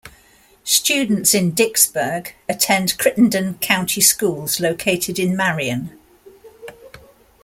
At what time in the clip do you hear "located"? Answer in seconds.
4.59-5.19